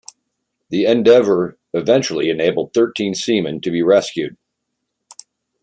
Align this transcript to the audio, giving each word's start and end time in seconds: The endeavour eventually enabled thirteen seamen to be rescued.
The 0.71 0.85
endeavour 0.85 1.59
eventually 1.75 2.31
enabled 2.31 2.73
thirteen 2.73 3.13
seamen 3.13 3.61
to 3.61 3.69
be 3.69 3.83
rescued. 3.83 4.35